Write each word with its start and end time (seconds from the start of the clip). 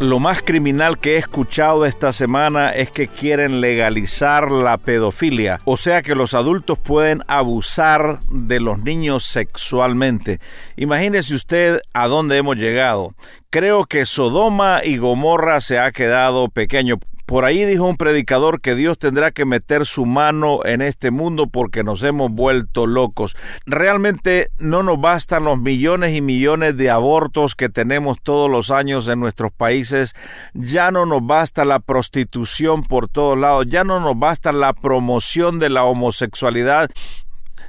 Lo 0.00 0.20
más 0.20 0.42
criminal 0.42 0.98
que 0.98 1.14
he 1.14 1.18
escuchado 1.18 1.84
esta 1.84 2.12
semana 2.12 2.70
es 2.70 2.88
que 2.88 3.08
quieren 3.08 3.60
legalizar 3.60 4.48
la 4.52 4.78
pedofilia, 4.78 5.60
o 5.64 5.76
sea 5.76 6.02
que 6.02 6.14
los 6.14 6.34
adultos 6.34 6.78
pueden 6.78 7.24
abusar 7.26 8.20
de 8.30 8.60
los 8.60 8.78
niños 8.78 9.24
sexualmente. 9.24 10.38
Imagínese 10.76 11.34
usted 11.34 11.80
a 11.94 12.06
dónde 12.06 12.36
hemos 12.36 12.56
llegado. 12.56 13.14
Creo 13.50 13.86
que 13.86 14.06
Sodoma 14.06 14.82
y 14.84 14.98
Gomorra 14.98 15.60
se 15.60 15.80
ha 15.80 15.90
quedado 15.90 16.48
pequeño. 16.48 17.00
Por 17.28 17.44
ahí 17.44 17.62
dijo 17.66 17.84
un 17.84 17.98
predicador 17.98 18.62
que 18.62 18.74
Dios 18.74 18.98
tendrá 18.98 19.32
que 19.32 19.44
meter 19.44 19.84
su 19.84 20.06
mano 20.06 20.64
en 20.64 20.80
este 20.80 21.10
mundo 21.10 21.46
porque 21.46 21.84
nos 21.84 22.02
hemos 22.02 22.30
vuelto 22.30 22.86
locos. 22.86 23.36
Realmente 23.66 24.48
no 24.58 24.82
nos 24.82 24.98
bastan 24.98 25.44
los 25.44 25.60
millones 25.60 26.14
y 26.14 26.22
millones 26.22 26.78
de 26.78 26.88
abortos 26.88 27.54
que 27.54 27.68
tenemos 27.68 28.16
todos 28.22 28.50
los 28.50 28.70
años 28.70 29.08
en 29.08 29.20
nuestros 29.20 29.52
países. 29.52 30.14
Ya 30.54 30.90
no 30.90 31.04
nos 31.04 31.26
basta 31.26 31.66
la 31.66 31.80
prostitución 31.80 32.82
por 32.82 33.10
todos 33.10 33.36
lados. 33.36 33.66
Ya 33.68 33.84
no 33.84 34.00
nos 34.00 34.18
basta 34.18 34.50
la 34.50 34.72
promoción 34.72 35.58
de 35.58 35.68
la 35.68 35.84
homosexualidad 35.84 36.88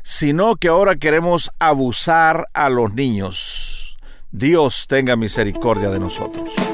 sino 0.04 0.56
que 0.56 0.70
ahora 0.70 0.96
queremos 0.96 1.52
abusar 1.60 2.48
a 2.54 2.70
los 2.70 2.94
niños. 2.94 3.98
Dios 4.32 4.86
tenga 4.88 5.18
misericordia 5.18 5.90
de 5.90 6.00
nosotros. 6.00 6.69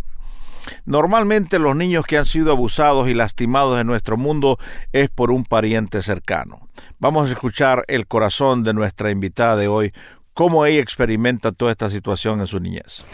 Normalmente 0.85 1.59
los 1.59 1.75
niños 1.75 2.05
que 2.05 2.19
han 2.19 2.27
sido 2.27 2.53
abusados 2.53 3.09
y 3.09 3.15
lastimados 3.15 3.81
en 3.81 3.87
nuestro 3.87 4.19
mundo 4.19 4.59
es 4.93 5.09
por 5.09 5.31
un 5.31 5.47
pariente 5.47 6.03
cercano. 6.03 6.69
Vamos 6.99 7.31
a 7.31 7.33
escuchar 7.33 7.85
el 7.89 8.07
corazón 8.07 8.65
de 8.65 8.75
nuestra 8.75 9.11
invitada 9.11 9.57
de 9.57 9.69
hoy, 9.69 9.95
cómo 10.35 10.67
ella 10.67 10.81
experimenta 10.83 11.53
toda 11.53 11.71
esta 11.71 11.89
situación 11.89 12.41
en 12.41 12.47
su 12.47 12.61
niñez. 12.61 13.07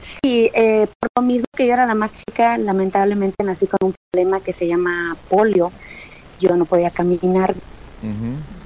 Sí, 0.00 0.50
eh, 0.52 0.86
por 1.00 1.08
lo 1.16 1.22
mismo 1.22 1.46
que 1.56 1.66
yo 1.66 1.72
era 1.72 1.86
la 1.86 1.94
más 1.94 2.12
chica, 2.12 2.58
lamentablemente 2.58 3.42
nací 3.42 3.68
con 3.68 3.78
un 3.88 3.94
problema 4.12 4.40
que 4.40 4.52
se 4.52 4.68
llama 4.68 5.16
polio. 5.30 5.72
Yo 6.38 6.56
no 6.56 6.66
podía 6.66 6.90
caminar 6.90 7.54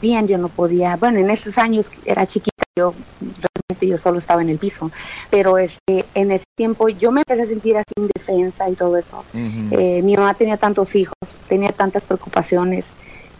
bien, 0.01 0.27
yo 0.27 0.39
no 0.39 0.49
podía, 0.49 0.97
bueno, 0.97 1.19
en 1.19 1.31
esos 1.31 1.59
años 1.59 1.91
era 2.05 2.27
chiquita, 2.27 2.65
yo 2.79 2.95
realmente 3.21 3.87
yo 3.87 3.99
solo 3.99 4.19
estaba 4.19 4.43
en 4.43 4.51
el 4.51 4.59
piso, 4.59 4.91
pero 5.31 5.59
este, 5.59 6.05
en 6.15 6.31
ese 6.31 6.45
tiempo 6.57 6.89
yo 6.89 7.11
me 7.11 7.21
empecé 7.21 7.43
a 7.43 7.47
sentir 7.47 7.77
así 7.77 7.93
indefensa 7.97 8.69
y 8.69 8.75
todo 8.75 8.97
eso. 8.97 9.25
Eh, 9.35 10.03
mi 10.03 10.17
mamá 10.17 10.35
tenía 10.35 10.57
tantos 10.57 10.95
hijos, 10.95 11.15
tenía 11.49 11.73
tantas 11.73 12.05
preocupaciones 12.05 12.89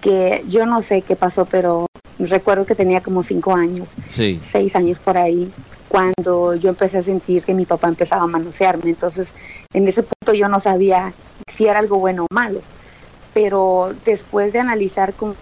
que 0.01 0.45
yo 0.49 0.67
no 0.67 0.83
sé 0.83 1.03
qué 1.03 1.17
pasó, 1.17 1.45
pero 1.47 1.87
recuerdo 2.19 2.65
que 2.65 2.75
tenía 2.75 3.01
como 3.01 3.23
cinco 3.23 3.55
años, 3.55 3.91
seis 4.09 4.77
años 4.77 4.99
por 5.01 5.17
ahí, 5.19 5.51
cuando 5.89 6.55
yo 6.55 6.71
empecé 6.71 6.99
a 6.99 7.03
sentir 7.03 7.43
que 7.43 7.55
mi 7.55 7.65
papá 7.65 7.89
empezaba 7.89 8.23
a 8.23 8.27
manosearme. 8.27 8.91
Entonces, 8.91 9.35
en 9.73 9.87
ese 9.87 10.03
punto 10.03 10.35
yo 10.35 10.49
no 10.49 10.61
sabía 10.61 11.13
si 11.51 11.67
era 11.67 11.79
algo 11.79 11.99
bueno 11.99 12.25
o 12.25 12.35
malo. 12.35 12.61
Pero 13.35 13.95
después 14.05 14.53
de 14.53 14.61
analizar 14.61 15.15
con 15.15 15.37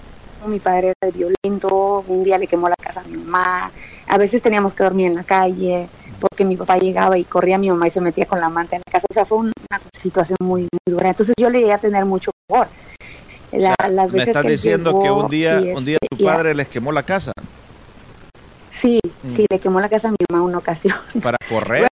mi 0.49 0.61
padre 0.61 0.93
era 1.01 1.13
violento, 1.13 2.05
un 2.07 2.25
día 2.25 2.39
le 2.39 2.47
quemó 2.47 2.69
la 2.69 2.77
casa 2.77 3.01
a 3.01 3.05
mi 3.05 3.17
mamá, 3.17 3.71
a 4.07 4.19
veces 4.19 4.43
teníamos 4.43 4.75
que 4.75 4.85
dormir 4.85 5.09
en 5.09 5.15
la 5.17 5.25
calle 5.25 5.89
porque 6.21 6.45
mi 6.45 6.57
papá 6.57 6.79
llegaba 6.79 7.19
y 7.19 7.25
corría 7.25 7.57
a 7.57 7.59
mi 7.59 7.71
mamá 7.71 7.87
y 7.87 7.91
se 7.91 8.01
metía 8.01 8.27
con 8.27 8.41
la 8.41 8.49
manta 8.49 8.77
en 8.77 8.83
la 8.87 8.91
casa, 8.91 9.07
o 9.11 9.15
sea, 9.15 9.27
fue 9.27 9.39
una 9.39 9.53
situación 9.93 10.39
muy, 10.41 10.69
dura. 10.87 11.11
Entonces 11.11 11.35
yo 11.39 11.51
le 11.51 11.61
llegué 11.61 11.73
a 11.73 11.79
tener 11.79 12.05
mucho 12.05 12.31
favor. 12.49 12.69
las 13.53 14.11
veces 14.11 14.27
me 14.27 14.33
estás 14.33 14.47
diciendo 14.47 15.01
que 15.03 15.11
un 15.11 15.29
día, 15.29 15.61
un 15.75 15.85
día 15.85 15.99
tu 16.11 16.25
padre 16.25 16.55
les 16.55 16.69
quemó 16.69 16.93
la 16.93 17.03
casa. 17.03 17.33
Sí, 18.71 19.01
mm. 19.23 19.29
sí, 19.29 19.47
le 19.51 19.59
quemó 19.59 19.81
la 19.81 19.89
casa 19.89 20.09
a 20.09 20.11
mi 20.13 20.17
mamá 20.31 20.45
una 20.45 20.59
ocasión. 20.59 20.97
Para 21.23 21.37
correr. 21.49 21.87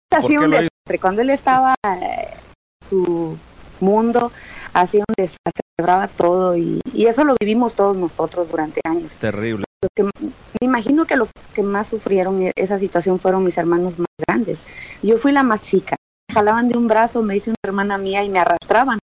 Cuando 1.00 1.22
él 1.22 1.30
estaba 1.30 1.74
en 1.84 2.88
su 2.88 3.36
mundo, 3.80 4.32
hacía 4.72 5.04
un 5.06 5.14
desastre, 5.16 5.62
quebraba 5.76 6.08
todo 6.08 6.56
y, 6.56 6.80
eso 6.94 7.24
lo 7.24 7.34
vivimos 7.38 7.74
todos 7.74 7.96
nosotros 7.96 8.50
durante 8.50 8.80
años. 8.84 9.16
Terrible. 9.16 9.64
me 9.98 10.10
imagino 10.60 11.06
que 11.06 11.16
lo 11.16 11.28
que 11.54 11.62
más 11.62 11.88
sufrieron 11.88 12.42
e, 12.42 12.52
esa 12.56 12.78
situación 12.78 13.18
fueron 13.18 13.44
mis 13.44 13.58
hermanos 13.58 13.98
más 13.98 14.08
grandes. 14.26 14.64
Yo 15.02 15.16
fui 15.16 15.32
la 15.32 15.42
más 15.42 15.62
chica. 15.62 15.96
Me 16.28 16.34
jalaban 16.34 16.68
de 16.68 16.76
un 16.76 16.88
brazo, 16.88 17.22
me 17.22 17.34
dice 17.34 17.50
una 17.50 17.56
hermana 17.64 17.98
mía 17.98 18.22
y 18.22 18.28
me 18.28 18.38
arrastraban, 18.38 18.98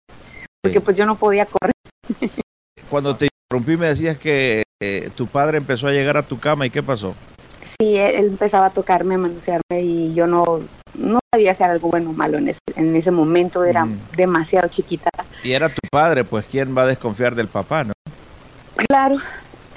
porque 0.62 0.80
pues 0.80 0.96
yo 0.96 1.06
no 1.06 1.16
podía 1.16 1.46
correr. 1.46 1.72
Cuando 2.90 3.16
te 3.16 3.28
interrumpí 3.50 3.76
me 3.76 3.88
decías 3.88 4.18
que 4.18 4.62
eh, 4.82 5.10
tu 5.16 5.26
padre 5.26 5.58
empezó 5.58 5.88
a 5.88 5.92
llegar 5.92 6.16
a 6.16 6.22
tu 6.22 6.38
cama 6.38 6.66
y 6.66 6.70
¿qué 6.70 6.82
pasó? 6.82 7.14
Sí, 7.64 7.96
él 7.96 8.26
empezaba 8.26 8.66
a 8.66 8.70
tocarme, 8.70 9.16
a 9.16 9.18
manosearme 9.18 9.82
y 9.82 10.14
yo 10.14 10.26
no, 10.28 10.60
no 10.94 11.18
sabía 11.32 11.50
hacer 11.50 11.70
algo 11.70 11.88
bueno 11.88 12.10
o 12.10 12.12
malo 12.12 12.38
en 12.38 12.48
ese, 12.48 12.60
en 12.76 12.94
ese 12.94 13.10
momento, 13.10 13.64
era 13.64 13.84
mm. 13.84 13.98
demasiado 14.16 14.68
chiquita. 14.68 15.10
Y 15.46 15.52
era 15.52 15.68
tu 15.68 15.80
padre, 15.88 16.24
pues 16.24 16.44
¿quién 16.50 16.76
va 16.76 16.82
a 16.82 16.86
desconfiar 16.86 17.36
del 17.36 17.46
papá, 17.46 17.84
no? 17.84 17.92
Claro, 18.74 19.16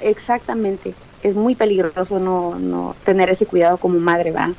exactamente. 0.00 0.94
Es 1.22 1.36
muy 1.36 1.54
peligroso 1.54 2.18
no, 2.18 2.58
no 2.58 2.96
tener 3.04 3.30
ese 3.30 3.46
cuidado 3.46 3.76
como 3.76 4.00
madre, 4.00 4.32
¿va? 4.32 4.48
Mm. 4.48 4.54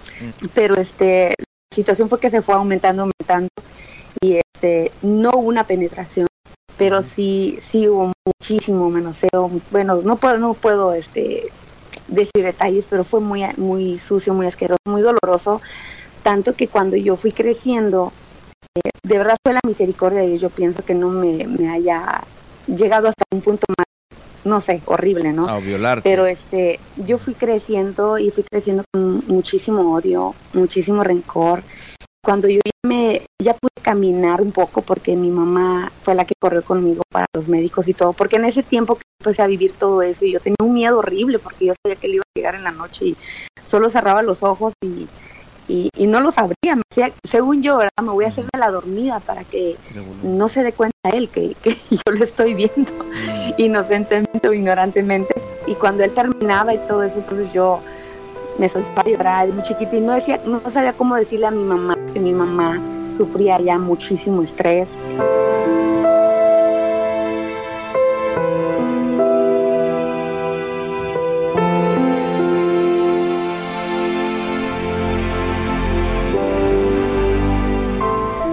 Pero 0.54 0.76
este, 0.76 1.36
la 1.38 1.76
situación 1.76 2.08
fue 2.08 2.18
que 2.22 2.30
se 2.30 2.42
fue 2.42 2.56
aumentando, 2.56 3.02
aumentando 3.02 3.50
y 4.22 4.38
este, 4.38 4.94
no 5.02 5.32
hubo 5.32 5.50
una 5.50 5.66
penetración, 5.66 6.28
pero 6.78 7.02
mm. 7.02 7.04
sí, 7.04 7.58
sí 7.60 7.90
hubo 7.90 8.14
muchísimo 8.26 8.90
manoseo. 8.90 9.52
Bueno, 9.70 10.00
no 10.02 10.16
puedo, 10.16 10.38
no 10.38 10.54
puedo 10.54 10.94
este, 10.94 11.52
decir 12.08 12.42
detalles, 12.42 12.88
pero 12.90 13.04
fue 13.04 13.20
muy, 13.20 13.44
muy 13.58 14.00
sucio, 14.00 14.34
muy 14.34 14.48
asqueroso, 14.48 14.80
muy 14.86 15.02
doloroso 15.02 15.60
tanto 16.22 16.54
que 16.54 16.68
cuando 16.68 16.96
yo 16.96 17.16
fui 17.16 17.32
creciendo, 17.32 18.14
de 19.12 19.18
verdad 19.18 19.38
fue 19.44 19.54
la 19.54 19.60
misericordia 19.66 20.22
de 20.22 20.30
Dios, 20.30 20.42
yo 20.42 20.50
pienso 20.50 20.84
que 20.84 20.94
no 20.94 21.10
me, 21.10 21.70
haya 21.70 22.24
llegado 22.68 23.08
hasta 23.10 23.26
un 23.34 23.42
punto 23.42 23.66
más, 23.78 23.86
no 24.46 24.62
sé, 24.62 24.82
horrible, 24.86 25.34
¿no? 25.34 25.48
A 25.50 25.60
violar. 25.60 26.02
Pero 26.04 26.26
este, 26.26 26.80
yo 26.98 27.18
fui 27.18 27.34
creciendo 27.34 28.18
y 28.18 28.32
fui 28.32 28.44
creciendo 28.44 28.84
con 28.94 29.24
muchísimo 29.28 29.94
odio, 29.94 30.34
muchísimo 30.54 31.04
rencor. 31.04 31.64
Cuando 32.24 32.48
yo 32.48 32.62
ya, 32.64 32.88
me, 32.88 33.22
ya 33.42 33.54
pude 33.54 33.72
caminar 33.82 34.42
un 34.42 34.52
poco, 34.52 34.82
porque 34.82 35.16
mi 35.16 35.30
mamá 35.30 35.92
fue 36.02 36.16
la 36.16 36.24
que 36.24 36.36
corrió 36.40 36.64
conmigo 36.64 37.04
para 37.12 37.26
los 37.36 37.48
médicos 37.48 37.88
y 37.88 37.94
todo, 37.94 38.14
porque 38.14 38.38
en 38.38 38.46
ese 38.46 38.64
tiempo 38.64 38.96
que 38.96 39.02
empecé 39.20 39.42
a 39.42 39.48
vivir 39.48 39.74
todo 39.74 40.02
eso 40.02 40.26
y 40.26 40.32
yo 40.32 40.40
tenía 40.40 40.56
un 40.62 40.74
miedo 40.74 41.00
horrible 41.00 41.40
porque 41.40 41.66
yo 41.66 41.74
sabía 41.84 42.00
que 42.00 42.08
él 42.08 42.16
iba 42.16 42.24
a 42.24 42.40
llegar 42.40 42.56
en 42.56 42.64
la 42.64 42.72
noche 42.72 43.06
y 43.06 43.18
solo 43.64 43.90
cerraba 43.90 44.22
los 44.22 44.44
ojos 44.44 44.74
y 44.82 45.08
y, 45.72 46.08
no 46.08 46.20
lo 46.20 46.32
sabría. 46.32 46.76
Me 46.76 46.82
decía, 46.90 47.12
según 47.24 47.62
yo, 47.64 47.78
¿verdad? 47.78 47.92
me 48.02 48.12
voy 48.12 48.26
a 48.26 48.28
hacerme 48.28 48.50
la 48.58 48.72
dormida 48.72 49.20
para 49.20 49.44
que 49.44 49.78
no 50.24 50.50
se 50.50 50.64
dé 50.64 50.74
cuenta 50.74 50.98
él 51.14 51.30
que, 51.30 51.56
yo 51.90 52.12
lo 52.12 52.24
estoy 52.24 52.54
viendo 52.54 52.92
inocentemente 53.58 54.48
o 54.48 54.54
ignorantemente. 54.54 55.34
Y 55.68 55.76
cuando 55.76 56.04
él 56.04 56.12
terminaba 56.12 56.74
y 56.74 56.80
todo 56.80 57.04
eso, 57.04 57.20
entonces 57.20 57.54
yo 57.54 57.80
me 58.58 58.68
soltaba 58.68 59.04
a 59.06 59.10
llorar 59.10 59.48
muy 59.50 59.64
chiquita 59.64 59.96
y 59.96 60.02
no, 60.02 60.14
decía, 60.14 60.42
no 60.46 60.62
sabía 60.70 60.94
cómo 60.94 61.16
decirle 61.16 61.48
a 61.48 61.52
mi 61.52 61.64
mamá 61.64 61.98
que 62.14 62.20
mi 62.20 62.34
mamá 62.34 62.80
sufría 63.10 63.60
ya 63.60 63.78
muchísimo 63.78 64.42
estrés. 64.42 64.98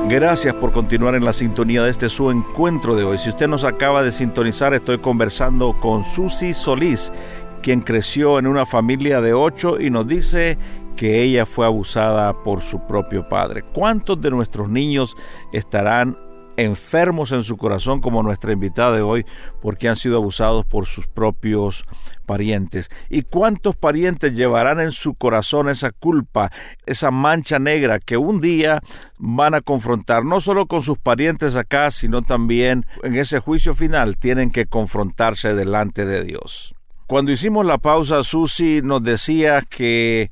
Gracias 0.08 0.55
por 0.55 0.72
continuar 0.72 1.16
en 1.16 1.25
la 1.26 1.34
sintonía 1.34 1.82
de 1.82 1.90
este 1.90 2.08
su 2.08 2.31
encuentro 2.31 2.96
de 2.96 3.05
hoy. 3.05 3.19
Si 3.19 3.28
usted 3.28 3.46
nos 3.46 3.64
acaba 3.64 4.02
de 4.02 4.10
sintonizar, 4.10 4.72
estoy 4.72 5.00
conversando 5.00 5.78
con 5.81 6.02
Susi 6.02 6.55
Solís, 6.55 7.12
quien 7.60 7.82
creció 7.82 8.38
en 8.38 8.46
una 8.46 8.64
familia 8.64 9.20
de 9.20 9.34
ocho 9.34 9.78
y 9.78 9.90
nos 9.90 10.06
dice 10.06 10.56
que 10.96 11.22
ella 11.22 11.44
fue 11.44 11.66
abusada 11.66 12.32
por 12.43 12.62
su 12.62 12.87
propio 12.87 13.28
padre. 13.28 13.64
¿Cuántos 13.75 14.19
de 14.19 14.31
nuestros 14.31 14.70
niños 14.70 15.14
estarán 15.52 16.16
enfermos 16.58 17.31
en 17.31 17.44
su 17.44 17.56
corazón 17.56 18.00
como 18.00 18.22
nuestra 18.22 18.52
invitada 18.52 18.94
de 18.94 19.00
hoy 19.00 19.25
porque 19.62 19.88
han 19.88 19.96
sido 19.96 20.16
abusados 20.16 20.66
por 20.66 20.87
sus 20.87 21.06
propios 21.06 21.84
parientes. 22.26 22.90
¿Y 23.08 23.22
cuántos 23.22 23.76
parientes 23.76 24.34
llevarán 24.34 24.81
en 24.81 24.90
su 24.90 25.14
corazón 25.14 25.69
esa 25.69 25.93
culpa, 25.93 26.50
esa 26.84 27.10
mancha 27.10 27.60
negra 27.60 28.00
que 28.00 28.16
un 28.16 28.40
día 28.40 28.81
van 29.19 29.55
a 29.55 29.60
confrontar, 29.60 30.25
no 30.25 30.40
solo 30.40 30.66
con 30.66 30.82
sus 30.82 30.99
parientes 30.99 31.55
acá, 31.55 31.93
sino 31.93 32.22
también 32.22 32.84
en 33.05 33.14
ese 33.14 33.38
juicio 33.38 33.72
final 33.72 34.19
tienen 34.19 34.50
que 34.50 34.66
confrontarse 34.66 35.55
delante 35.55 36.05
de 36.05 36.25
Dios? 36.25 36.75
Cuando 37.06 37.31
hicimos 37.31 37.64
la 37.64 37.78
pausa, 37.78 38.22
Susi 38.25 38.81
nos 38.82 39.02
decía 39.02 39.62
que 39.62 40.28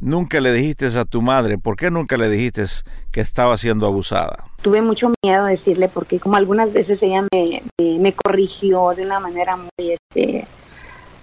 nunca 0.00 0.40
le 0.40 0.52
dijiste 0.52 0.86
a 0.98 1.04
tu 1.04 1.22
madre? 1.22 1.58
¿Por 1.58 1.76
qué 1.76 1.90
nunca 1.90 2.16
le 2.16 2.28
dijiste 2.28 2.64
que 3.10 3.20
estaba 3.20 3.56
siendo 3.56 3.86
abusada? 3.86 4.44
Tuve 4.62 4.82
mucho 4.82 5.12
miedo 5.24 5.44
a 5.44 5.48
decirle 5.48 5.88
porque 5.88 6.18
como 6.18 6.36
algunas 6.36 6.72
veces 6.72 7.02
ella 7.02 7.24
me, 7.32 7.62
me, 7.98 8.12
corrigió 8.12 8.92
de 8.94 9.04
una 9.04 9.20
manera 9.20 9.56
muy 9.56 9.92
este, 9.92 10.46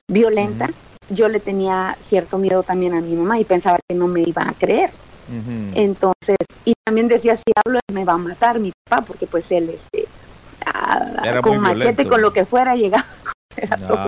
violenta, 0.07 0.69
yo 1.09 1.27
le 1.27 1.39
tenía 1.39 1.97
cierto 1.99 2.37
miedo 2.37 2.63
también 2.63 2.93
a 2.93 3.01
mi 3.01 3.15
mamá 3.15 3.39
y 3.39 3.43
pensaba 3.43 3.77
que 3.87 3.95
no 3.95 4.07
me 4.07 4.21
iba 4.21 4.47
a 4.47 4.53
creer. 4.53 4.91
Entonces, 5.73 6.37
y 6.65 6.73
también 6.85 7.07
decía, 7.07 7.35
si 7.35 7.51
hablo, 7.65 7.79
me 7.91 8.05
va 8.05 8.13
a 8.13 8.17
matar 8.17 8.59
mi 8.59 8.71
papá, 8.87 9.03
porque 9.03 9.25
pues 9.25 9.51
él, 9.51 9.71
este, 9.71 10.07
con 11.41 11.59
machete, 11.59 12.07
con 12.07 12.21
lo 12.21 12.31
que 12.31 12.45
fuera, 12.45 12.75
llegaba 12.75 13.05
a 13.71 13.77
todo 13.77 14.05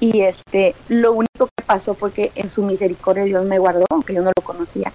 y 0.00 0.20
este, 0.20 0.74
lo 0.88 1.12
único 1.12 1.46
que 1.56 1.64
pasó 1.64 1.94
fue 1.94 2.12
que 2.12 2.30
en 2.34 2.48
su 2.48 2.62
misericordia 2.62 3.24
Dios 3.24 3.44
me 3.44 3.58
guardó, 3.58 3.84
aunque 3.90 4.14
yo 4.14 4.22
no 4.22 4.32
lo 4.36 4.42
conocía. 4.42 4.92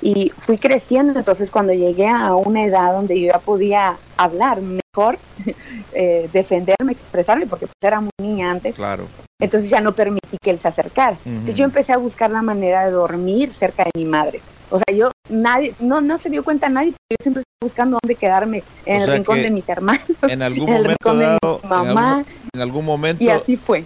Y 0.00 0.32
fui 0.36 0.58
creciendo, 0.58 1.16
entonces 1.16 1.50
cuando 1.50 1.72
llegué 1.72 2.08
a 2.08 2.34
una 2.34 2.64
edad 2.64 2.92
donde 2.92 3.20
yo 3.20 3.28
ya 3.32 3.38
podía 3.38 3.98
hablar 4.16 4.60
mejor, 4.60 5.16
eh, 5.92 6.28
defenderme, 6.32 6.90
expresarme, 6.90 7.46
porque 7.46 7.66
pues 7.66 7.76
era 7.82 8.00
muy 8.00 8.10
niña 8.20 8.50
antes. 8.50 8.76
Claro. 8.76 9.06
Entonces 9.40 9.70
ya 9.70 9.80
no 9.80 9.94
permití 9.94 10.38
que 10.42 10.50
él 10.50 10.58
se 10.58 10.68
acercara. 10.68 11.16
Entonces 11.24 11.54
yo 11.54 11.64
empecé 11.64 11.92
a 11.92 11.98
buscar 11.98 12.30
la 12.30 12.42
manera 12.42 12.84
de 12.84 12.90
dormir 12.90 13.54
cerca 13.54 13.84
de 13.84 13.90
mi 13.94 14.04
madre. 14.04 14.40
O 14.70 14.78
sea, 14.78 14.96
yo, 14.96 15.10
nadie, 15.28 15.74
no, 15.78 16.00
no 16.00 16.18
se 16.18 16.30
dio 16.30 16.42
cuenta 16.42 16.68
nadie, 16.68 16.92
yo 16.92 17.16
siempre 17.20 17.44
buscando 17.60 17.98
dónde 18.02 18.16
quedarme, 18.16 18.64
en 18.86 19.02
el 19.02 19.12
rincón 19.12 19.40
de 19.40 19.50
mis 19.50 19.68
hermanos, 19.68 20.04
en, 20.22 20.42
algún 20.42 20.68
en 20.68 20.74
el 20.74 20.84
rincón 20.84 21.18
de 21.20 21.38
mi 21.42 21.68
mamá. 21.68 22.24
en 22.52 22.60
algún 22.60 22.84
momento. 22.84 23.22
Y 23.22 23.28
así 23.28 23.56
fue 23.56 23.84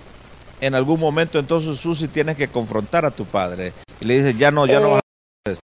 en 0.61 0.75
algún 0.75 1.01
momento 1.01 1.39
entonces 1.39 1.77
Susi 1.79 2.09
tienes 2.09 2.37
que 2.37 2.49
confrontar 2.49 3.05
a 3.05 3.11
tu 3.11 3.25
padre 3.25 3.73
y 4.01 4.07
le 4.07 4.19
dices, 4.19 4.39
ya 4.39 4.51
no, 4.51 4.67
ya 4.67 4.81
no 4.81 4.91
vas 4.93 5.01
a 5.01 5.51
hacer 5.51 5.59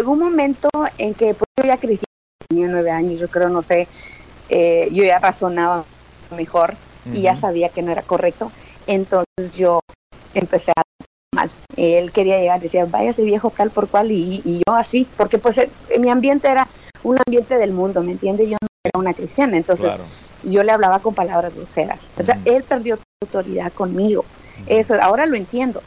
Llegó 0.00 0.12
un 0.12 0.20
momento 0.20 0.68
en 0.98 1.14
que 1.14 1.34
pues, 1.34 1.44
yo 1.58 1.66
ya 1.66 1.76
crecí, 1.76 2.04
tenía 2.48 2.68
nueve 2.68 2.90
años, 2.90 3.20
yo 3.20 3.28
creo, 3.28 3.48
no 3.48 3.62
sé, 3.62 3.86
eh, 4.48 4.88
yo 4.92 5.04
ya 5.04 5.18
razonaba 5.18 5.84
mejor 6.36 6.74
y 7.12 7.22
ya 7.22 7.34
sabía 7.34 7.70
que 7.70 7.82
no 7.82 7.92
era 7.92 8.02
correcto, 8.02 8.52
entonces 8.86 9.52
yo 9.52 9.80
empecé 10.34 10.72
a 10.76 10.82
mal. 11.34 11.50
Él 11.76 12.12
quería 12.12 12.38
llegar, 12.38 12.60
decía, 12.60 12.84
váyase 12.84 13.24
viejo 13.24 13.50
tal 13.50 13.70
por 13.70 13.88
cual, 13.88 14.10
y, 14.10 14.42
y 14.44 14.62
yo 14.66 14.74
así, 14.74 15.06
porque 15.16 15.38
pues 15.38 15.58
eh, 15.58 15.70
mi 15.98 16.08
ambiente 16.10 16.48
era 16.48 16.68
un 17.02 17.18
ambiente 17.26 17.56
del 17.56 17.72
mundo, 17.72 18.02
¿me 18.02 18.12
entiende? 18.12 18.48
Yo 18.48 18.56
no 18.60 18.68
era 18.84 18.98
una 18.98 19.14
cristiana, 19.14 19.56
entonces 19.56 19.94
yo 20.42 20.62
le 20.62 20.72
hablaba 20.72 21.00
con 21.00 21.14
palabras 21.14 21.54
groseras. 21.54 22.00
O 22.18 22.24
sea, 22.24 22.38
él 22.44 22.62
perdió 22.62 22.98
autoridad 23.22 23.72
conmigo. 23.72 24.24
Eso, 24.66 24.94
ahora 25.00 25.26
lo 25.26 25.36
entiendo, 25.36 25.82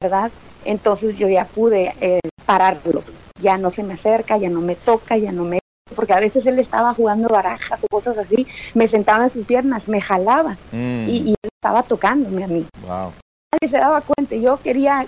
¿verdad? 0.00 0.30
Entonces 0.64 1.18
yo 1.18 1.28
ya 1.28 1.44
pude 1.44 1.94
eh, 2.00 2.20
pararlo. 2.44 3.02
Ya 3.40 3.56
no 3.56 3.70
se 3.70 3.82
me 3.82 3.94
acerca, 3.94 4.36
ya 4.36 4.50
no 4.50 4.60
me 4.60 4.76
toca, 4.76 5.16
ya 5.16 5.32
no 5.32 5.44
me... 5.44 5.60
Porque 5.94 6.12
a 6.12 6.20
veces 6.20 6.46
él 6.46 6.58
estaba 6.58 6.94
jugando 6.94 7.28
barajas 7.28 7.84
o 7.84 7.88
cosas 7.88 8.16
así, 8.18 8.46
me 8.74 8.86
sentaba 8.86 9.24
en 9.24 9.30
sus 9.30 9.46
piernas, 9.46 9.88
me 9.88 10.00
jalaba 10.00 10.56
mm. 10.72 11.08
y, 11.08 11.30
él 11.30 11.50
estaba 11.52 11.82
tocándome 11.82 12.44
a 12.44 12.48
mí. 12.48 12.66
Nadie 12.86 13.68
se 13.68 13.78
daba 13.78 14.00
cuenta, 14.00 14.36
yo 14.36 14.58
quería 14.58 15.06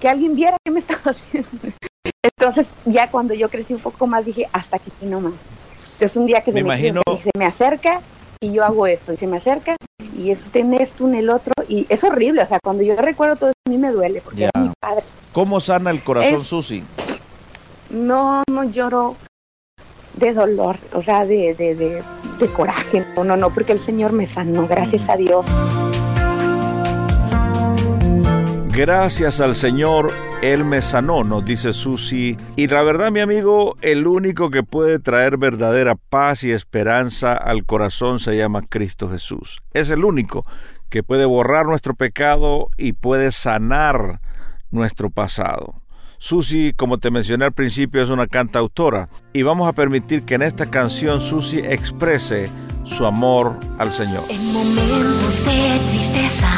que 0.00 0.08
alguien 0.08 0.34
viera 0.34 0.56
qué 0.64 0.70
me 0.70 0.78
estaba 0.80 1.02
haciendo. 1.10 1.48
Entonces 2.22 2.72
ya 2.84 3.10
cuando 3.10 3.34
yo 3.34 3.48
crecí 3.48 3.74
un 3.74 3.80
poco 3.80 4.06
más 4.06 4.24
dije, 4.24 4.48
hasta 4.52 4.76
aquí 4.76 4.90
no 5.02 5.20
más. 5.20 5.34
Entonces 5.96 6.16
un 6.18 6.26
día 6.26 6.42
que 6.42 6.52
se 6.52 6.62
me, 6.62 6.76
se 6.76 7.30
me 7.38 7.46
acerca 7.46 8.02
y 8.38 8.52
yo 8.52 8.64
hago 8.64 8.86
esto, 8.86 9.14
y 9.14 9.16
se 9.16 9.26
me 9.26 9.38
acerca 9.38 9.76
y 10.14 10.30
eso 10.30 10.50
tiene 10.52 10.76
esto 10.82 11.08
en 11.08 11.14
el 11.14 11.30
otro, 11.30 11.54
y 11.68 11.86
es 11.88 12.04
horrible, 12.04 12.42
o 12.42 12.46
sea, 12.46 12.58
cuando 12.62 12.82
yo 12.82 12.96
recuerdo 12.96 13.36
todo 13.36 13.48
eso 13.48 13.58
a 13.66 13.70
mí 13.70 13.78
me 13.78 13.90
duele, 13.90 14.20
porque 14.20 14.44
era 14.44 14.60
mi 14.60 14.72
padre. 14.78 15.02
¿Cómo 15.32 15.58
sana 15.58 15.90
el 15.90 16.04
corazón, 16.04 16.40
Susi? 16.40 16.84
No, 17.88 18.42
no 18.50 18.64
lloro 18.64 19.16
de 20.16 20.34
dolor, 20.34 20.76
o 20.92 21.00
sea, 21.00 21.24
de, 21.24 21.54
de, 21.54 21.74
de, 21.74 22.02
de 22.40 22.52
coraje, 22.52 23.06
no, 23.16 23.24
no, 23.24 23.38
no, 23.38 23.48
porque 23.48 23.72
el 23.72 23.80
Señor 23.80 24.12
me 24.12 24.26
sanó, 24.26 24.66
gracias 24.66 25.08
a 25.08 25.16
Dios. 25.16 25.46
Gracias 28.76 29.40
al 29.40 29.56
Señor, 29.56 30.12
Él 30.42 30.66
me 30.66 30.82
sanó, 30.82 31.24
nos 31.24 31.46
dice 31.46 31.72
Susi. 31.72 32.36
Y 32.56 32.66
la 32.66 32.82
verdad, 32.82 33.10
mi 33.10 33.20
amigo, 33.20 33.74
el 33.80 34.06
único 34.06 34.50
que 34.50 34.62
puede 34.62 34.98
traer 34.98 35.38
verdadera 35.38 35.94
paz 35.94 36.44
y 36.44 36.50
esperanza 36.50 37.32
al 37.32 37.64
corazón 37.64 38.20
se 38.20 38.36
llama 38.36 38.60
Cristo 38.68 39.08
Jesús. 39.08 39.62
Es 39.72 39.88
el 39.88 40.04
único 40.04 40.44
que 40.90 41.02
puede 41.02 41.24
borrar 41.24 41.64
nuestro 41.64 41.94
pecado 41.94 42.68
y 42.76 42.92
puede 42.92 43.32
sanar 43.32 44.20
nuestro 44.70 45.08
pasado. 45.08 45.80
Susi, 46.18 46.74
como 46.76 46.98
te 46.98 47.10
mencioné 47.10 47.46
al 47.46 47.54
principio, 47.54 48.02
es 48.02 48.10
una 48.10 48.26
cantautora 48.26 49.08
y 49.32 49.40
vamos 49.42 49.66
a 49.70 49.72
permitir 49.72 50.24
que 50.24 50.34
en 50.34 50.42
esta 50.42 50.66
canción 50.66 51.22
Susi 51.22 51.60
exprese 51.60 52.50
su 52.84 53.06
amor 53.06 53.58
al 53.78 53.94
Señor. 53.94 54.24
En 54.28 54.52
momentos 54.52 55.46
de 55.46 55.80
tristeza 55.90 56.56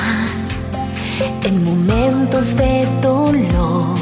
en 1.44 1.57
momentos 1.98 2.56
de 2.56 2.86
dolor, 3.02 3.98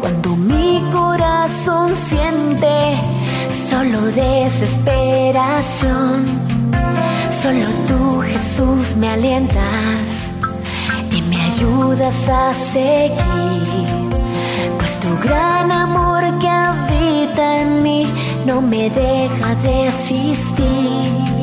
cuando 0.00 0.36
mi 0.36 0.82
corazón 0.90 1.94
siente 1.94 3.00
solo 3.48 4.00
desesperación, 4.02 6.24
solo 7.30 7.66
tú 7.86 8.20
Jesús 8.22 8.96
me 8.96 9.10
alientas 9.10 10.32
y 11.12 11.22
me 11.22 11.40
ayudas 11.42 12.28
a 12.28 12.52
seguir, 12.54 13.86
pues 14.78 14.98
tu 15.00 15.16
gran 15.28 15.70
amor 15.70 16.38
que 16.40 16.48
habita 16.48 17.62
en 17.62 17.82
mí 17.82 18.12
no 18.46 18.60
me 18.60 18.90
deja 18.90 19.54
desistir. 19.62 21.39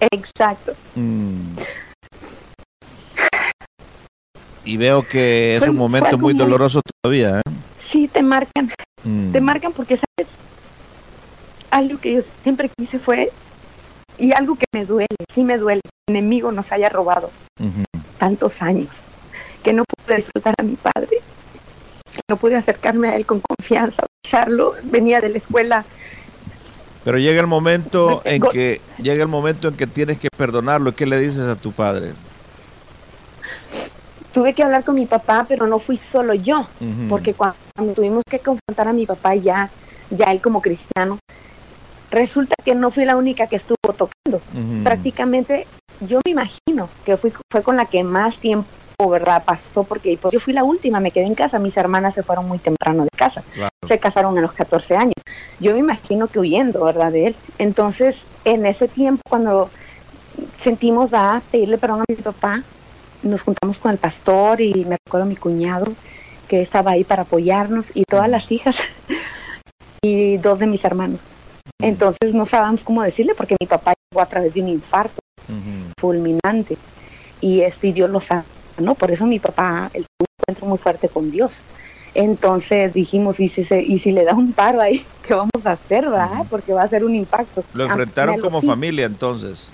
Exacto. 0.00 0.74
Mm. 0.96 1.54
Y 4.64 4.76
veo 4.76 5.02
que 5.02 5.56
es 5.56 5.62
un 5.62 5.76
momento 5.76 6.18
muy 6.18 6.34
doloroso 6.34 6.80
todavía. 7.00 7.38
¿eh? 7.38 7.50
Sí, 7.78 8.08
te 8.08 8.22
marcan. 8.22 8.70
Mm. 9.04 9.30
Te 9.30 9.40
marcan 9.40 9.72
porque, 9.72 9.96
¿sabes? 9.96 10.34
Algo 11.70 12.00
que 12.00 12.14
yo 12.14 12.20
siempre 12.20 12.68
quise 12.76 12.98
fue, 12.98 13.30
y 14.18 14.32
algo 14.32 14.56
que 14.56 14.66
me 14.74 14.84
duele, 14.84 15.06
sí 15.32 15.44
me 15.44 15.56
duele, 15.56 15.80
el 15.84 15.90
enemigo 16.08 16.52
nos 16.52 16.72
haya 16.72 16.88
robado 16.88 17.30
tantos 18.18 18.62
años, 18.62 19.02
que 19.62 19.72
no 19.72 19.84
pude 19.84 20.16
disfrutar 20.16 20.54
a 20.58 20.62
mi 20.62 20.76
padre, 20.76 21.20
que 22.10 22.20
no 22.28 22.36
pude 22.36 22.56
acercarme 22.56 23.08
a 23.08 23.16
él 23.16 23.26
con 23.26 23.40
confianza, 23.40 24.04
besarlo, 24.24 24.74
venía 24.84 25.20
de 25.20 25.28
la 25.28 25.38
escuela 25.38 25.84
pero 27.08 27.16
llega 27.16 27.40
el 27.40 27.46
momento 27.46 28.20
en 28.26 28.42
que 28.42 28.82
llega 28.98 29.22
el 29.22 29.30
momento 29.30 29.68
en 29.68 29.76
que 29.76 29.86
tienes 29.86 30.18
que 30.18 30.28
perdonarlo. 30.36 30.94
¿Qué 30.94 31.06
le 31.06 31.18
dices 31.18 31.48
a 31.48 31.56
tu 31.56 31.72
padre? 31.72 32.12
Tuve 34.34 34.52
que 34.52 34.62
hablar 34.62 34.84
con 34.84 34.94
mi 34.94 35.06
papá, 35.06 35.46
pero 35.48 35.66
no 35.66 35.78
fui 35.78 35.96
solo 35.96 36.34
yo, 36.34 36.66
porque 37.08 37.32
cuando, 37.32 37.56
tuvimos 37.94 38.22
que 38.28 38.40
confrontar 38.40 38.88
a 38.88 38.92
mi 38.92 39.06
papá 39.06 39.34
ya, 39.36 39.70
ya 40.10 40.26
él 40.26 40.42
como 40.42 40.60
cristiano, 40.60 41.18
resulta 42.10 42.54
que 42.62 42.74
no 42.74 42.90
fui 42.90 43.06
la 43.06 43.16
única 43.16 43.46
que 43.46 43.56
estuvo 43.56 43.76
tocando. 43.96 44.42
Prácticamente 44.84 45.66
yo 46.00 46.20
me 46.24 46.32
imagino 46.32 46.88
que 47.04 47.16
fui, 47.16 47.32
fue 47.50 47.62
con 47.62 47.76
la 47.76 47.86
que 47.86 48.04
más 48.04 48.38
tiempo 48.38 48.66
¿verdad? 49.06 49.44
Pasó 49.44 49.84
porque 49.84 50.18
pues, 50.20 50.32
yo 50.32 50.40
fui 50.40 50.52
la 50.52 50.64
última, 50.64 50.98
me 50.98 51.12
quedé 51.12 51.26
en 51.26 51.36
casa, 51.36 51.60
mis 51.60 51.76
hermanas 51.76 52.16
se 52.16 52.24
fueron 52.24 52.48
muy 52.48 52.58
temprano 52.58 53.04
de 53.04 53.10
casa, 53.16 53.44
se 53.86 53.98
casaron 54.00 54.36
a 54.36 54.40
los 54.40 54.52
14 54.52 54.96
años. 54.96 55.14
Yo 55.60 55.72
me 55.74 55.78
imagino 55.78 56.26
que 56.26 56.40
huyendo, 56.40 56.84
¿verdad? 56.84 57.12
De 57.12 57.28
él. 57.28 57.36
Entonces, 57.58 58.26
en 58.44 58.66
ese 58.66 58.88
tiempo, 58.88 59.22
cuando 59.28 59.70
sentimos, 60.60 61.14
va, 61.14 61.40
pedirle 61.52 61.78
perdón 61.78 62.00
a 62.00 62.04
mi 62.08 62.16
papá, 62.16 62.64
nos 63.22 63.42
juntamos 63.42 63.78
con 63.78 63.92
el 63.92 63.98
pastor 63.98 64.60
y 64.60 64.84
me 64.84 64.96
recuerdo 65.06 65.26
a 65.26 65.28
mi 65.28 65.36
cuñado 65.36 65.86
que 66.48 66.60
estaba 66.60 66.92
ahí 66.92 67.04
para 67.04 67.22
apoyarnos 67.22 67.92
y 67.94 68.02
todas 68.02 68.28
las 68.28 68.50
hijas 68.50 68.78
y 70.02 70.38
dos 70.38 70.58
de 70.58 70.66
mis 70.66 70.84
hermanos. 70.84 71.20
Entonces 71.80 72.34
no 72.34 72.46
sabíamos 72.46 72.82
cómo 72.82 73.02
decirle 73.02 73.34
porque 73.36 73.54
mi 73.60 73.68
papá 73.68 73.94
llegó 74.10 74.22
a 74.22 74.26
través 74.26 74.54
de 74.54 74.62
un 74.62 74.68
infarto 74.68 75.17
fulminante 75.98 76.78
y 77.40 77.60
este 77.60 77.92
Dios 77.92 78.08
lo 78.08 78.20
sabe 78.20 78.44
¿no? 78.80 78.94
Por 78.94 79.10
eso 79.10 79.26
mi 79.26 79.38
papá, 79.38 79.90
el 79.92 80.06
encuentro 80.20 80.66
muy 80.66 80.78
fuerte 80.78 81.08
con 81.08 81.30
Dios. 81.30 81.62
Entonces 82.14 82.92
dijimos, 82.94 83.38
¿y 83.38 83.48
si, 83.48 83.62
y 83.62 83.98
si 83.98 84.12
le 84.12 84.24
da 84.24 84.34
un 84.34 84.52
paro 84.52 84.80
ahí, 84.80 85.00
qué 85.22 85.34
vamos 85.34 85.66
a 85.66 85.72
hacer, 85.72 86.04
verdad? 86.08 86.46
Porque 86.50 86.72
va 86.72 86.82
a 86.82 86.88
ser 86.88 87.04
un 87.04 87.14
impacto. 87.14 87.64
Lo 87.74 87.84
enfrentaron 87.84 88.40
como 88.40 88.62
familia 88.62 89.06
entonces. 89.06 89.70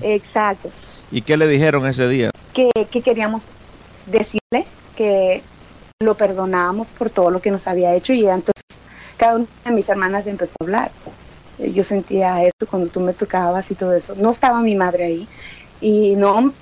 Exacto. 0.00 0.70
¿Y 1.10 1.22
qué 1.22 1.36
le 1.36 1.48
dijeron 1.48 1.86
ese 1.86 2.06
día? 2.08 2.30
Que, 2.54 2.70
que 2.90 3.02
queríamos 3.02 3.46
decirle 4.06 4.66
que 4.96 5.42
lo 6.00 6.14
perdonábamos 6.14 6.88
por 6.88 7.10
todo 7.10 7.30
lo 7.30 7.40
que 7.40 7.50
nos 7.50 7.66
había 7.66 7.94
hecho 7.94 8.12
y 8.12 8.20
entonces 8.20 8.64
cada 9.16 9.36
una 9.36 9.46
de 9.64 9.70
mis 9.72 9.88
hermanas 9.88 10.26
empezó 10.26 10.54
a 10.60 10.64
hablar. 10.64 10.90
Yo 11.72 11.84
sentía 11.84 12.42
esto 12.44 12.66
cuando 12.66 12.88
tú 12.88 13.00
me 13.00 13.12
tocabas 13.12 13.70
y 13.70 13.74
todo 13.74 13.94
eso. 13.94 14.14
No 14.16 14.30
estaba 14.30 14.60
mi 14.60 14.74
madre 14.74 15.04
ahí 15.04 15.28
y 15.80 16.16
no 16.16 16.52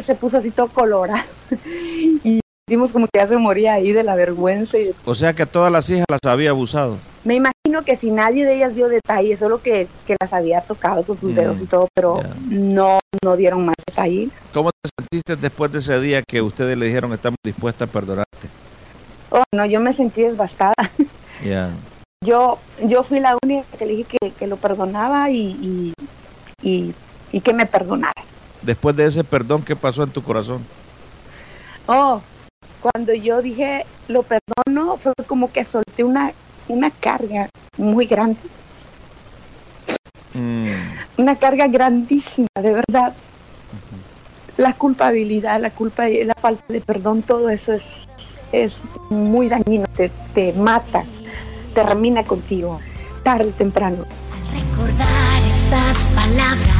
se 0.00 0.14
puso 0.14 0.38
así 0.38 0.50
todo 0.50 0.68
colorado. 0.68 1.24
y 2.24 2.40
dimos 2.68 2.92
como 2.92 3.06
que 3.06 3.18
ya 3.18 3.26
se 3.26 3.36
moría 3.36 3.74
ahí 3.74 3.92
de 3.92 4.04
la 4.04 4.14
vergüenza. 4.14 4.78
O 5.04 5.14
sea 5.14 5.34
que 5.34 5.42
a 5.42 5.46
todas 5.46 5.72
las 5.72 5.90
hijas 5.90 6.06
las 6.08 6.20
había 6.24 6.50
abusado. 6.50 6.98
Me 7.24 7.34
imagino 7.34 7.84
que 7.84 7.96
si 7.96 8.10
nadie 8.10 8.46
de 8.46 8.56
ellas 8.56 8.74
dio 8.74 8.88
detalles, 8.88 9.40
solo 9.40 9.60
que, 9.60 9.88
que 10.06 10.16
las 10.20 10.32
había 10.32 10.60
tocado 10.60 11.02
con 11.02 11.16
sus 11.16 11.34
dedos 11.34 11.58
y 11.60 11.64
mm, 11.64 11.66
todo, 11.66 11.88
pero 11.94 12.22
no, 12.48 13.00
no 13.24 13.36
dieron 13.36 13.66
más 13.66 13.74
detalles. 13.86 14.30
¿Cómo 14.54 14.70
te 14.70 14.90
sentiste 14.98 15.36
después 15.36 15.72
de 15.72 15.80
ese 15.80 16.00
día 16.00 16.22
que 16.22 16.40
ustedes 16.40 16.78
le 16.78 16.86
dijeron 16.86 17.12
estamos 17.12 17.38
dispuestas 17.44 17.88
a 17.88 17.92
perdonarte? 17.92 18.48
Oh, 19.30 19.42
no, 19.54 19.66
yo 19.66 19.80
me 19.80 19.92
sentí 19.92 20.22
devastada. 20.22 20.74
Yo, 22.24 22.58
yo 22.82 23.02
fui 23.02 23.20
la 23.20 23.36
única 23.42 23.64
que 23.78 23.86
le 23.86 23.96
dije 23.96 24.18
que, 24.38 24.46
lo 24.46 24.56
perdonaba 24.56 25.30
y, 25.30 25.94
y, 26.62 26.94
y 27.32 27.40
que 27.40 27.52
me 27.54 27.64
perdonara 27.64 28.22
después 28.62 28.96
de 28.96 29.06
ese 29.06 29.24
perdón, 29.24 29.62
¿qué 29.62 29.76
pasó 29.76 30.02
en 30.02 30.10
tu 30.10 30.22
corazón? 30.22 30.64
Oh, 31.86 32.20
cuando 32.80 33.14
yo 33.14 33.42
dije 33.42 33.84
lo 34.08 34.22
perdono, 34.22 34.96
fue 34.96 35.12
como 35.26 35.52
que 35.52 35.64
solté 35.64 36.04
una, 36.04 36.32
una 36.68 36.90
carga 36.90 37.48
muy 37.76 38.06
grande. 38.06 38.40
Mm. 40.34 40.66
Una 41.18 41.36
carga 41.36 41.66
grandísima, 41.68 42.48
de 42.60 42.72
verdad. 42.72 43.14
La 44.56 44.74
culpabilidad, 44.74 45.60
la 45.60 45.70
culpa, 45.70 46.08
la 46.08 46.34
falta 46.34 46.64
de 46.68 46.80
perdón, 46.80 47.22
todo 47.22 47.48
eso 47.50 47.72
es, 47.72 48.08
es 48.52 48.82
muy 49.08 49.48
dañino, 49.48 49.86
te, 49.96 50.10
te 50.34 50.52
mata, 50.52 51.04
termina 51.74 52.24
contigo, 52.24 52.80
tarde 53.22 53.48
o 53.48 53.52
temprano. 53.52 54.04
Al 54.32 54.60
recordar 54.60 55.42
esas 55.42 55.98
palabras 56.14 56.79